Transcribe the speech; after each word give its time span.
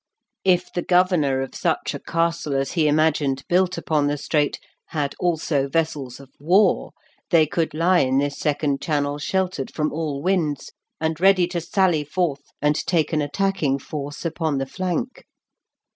If 0.43 0.73
the 0.73 0.81
governor 0.81 1.41
of 1.41 1.53
such 1.53 1.93
a 1.93 1.99
castle 1.99 2.55
as 2.55 2.71
he 2.71 2.87
imagined 2.87 3.43
built 3.47 3.77
upon 3.77 4.07
the 4.07 4.17
strait, 4.17 4.57
had 4.87 5.13
also 5.19 5.67
vessels 5.69 6.19
of 6.19 6.31
war, 6.39 6.93
they 7.29 7.45
could 7.45 7.75
lie 7.75 7.99
in 7.99 8.17
this 8.17 8.39
second 8.39 8.81
channel 8.81 9.19
sheltered 9.19 9.71
from 9.71 9.93
all 9.93 10.23
winds, 10.23 10.71
and 10.99 11.19
ready 11.21 11.45
to 11.49 11.61
sally 11.61 12.03
forth 12.03 12.41
and 12.63 12.77
take 12.87 13.13
an 13.13 13.21
attacking 13.21 13.77
force 13.77 14.25
upon 14.25 14.57
the 14.57 14.65
flank. 14.65 15.25